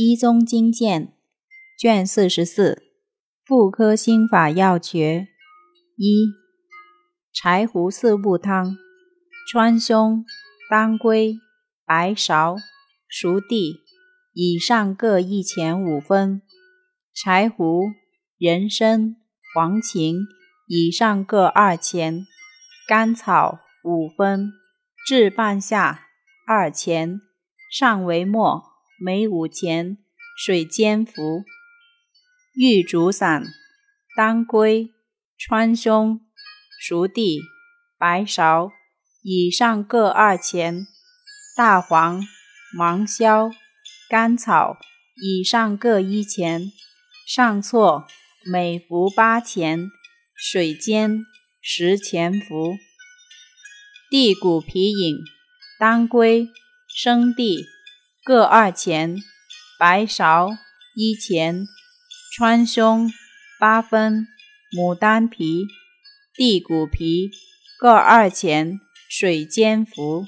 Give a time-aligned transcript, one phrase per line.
[0.00, 1.12] 一宗经鉴
[1.76, 2.84] 卷四十四，
[3.44, 5.26] 妇科心法要诀
[5.96, 6.24] 一：
[7.34, 8.76] 柴胡四物汤，
[9.50, 10.22] 川芎、
[10.70, 11.40] 当归、
[11.84, 12.56] 白芍、
[13.08, 13.80] 熟地
[14.32, 16.42] 以上各一钱五分；
[17.12, 17.82] 柴胡、
[18.38, 19.16] 人参、
[19.52, 20.14] 黄芩
[20.68, 22.20] 以上各二钱；
[22.86, 24.52] 甘草五分，
[25.04, 26.04] 至半夏
[26.46, 27.20] 二钱，
[27.72, 28.67] 上为末。
[29.00, 29.96] 每五钱，
[30.36, 31.44] 水煎服。
[32.54, 33.46] 玉竹散：
[34.16, 34.90] 当归、
[35.38, 36.18] 川芎、
[36.80, 37.42] 熟地、
[37.96, 38.72] 白芍
[39.22, 40.84] 以上各二钱；
[41.56, 42.20] 大黄、
[42.76, 43.52] 芒硝、
[44.10, 44.76] 甘草
[45.22, 46.72] 以上各一钱。
[47.24, 48.04] 上错
[48.44, 49.88] 每服八钱，
[50.34, 51.24] 水煎
[51.60, 52.76] 十钱服。
[54.10, 55.18] 地骨皮饮：
[55.78, 56.48] 当归、
[56.88, 57.64] 生地。
[58.28, 59.16] 各二钱，
[59.78, 60.58] 白芍
[60.94, 61.66] 一钱，
[62.36, 63.08] 川芎
[63.58, 64.26] 八分，
[64.70, 65.66] 牡丹皮、
[66.36, 67.30] 地骨皮
[67.78, 70.26] 各二钱，水煎服。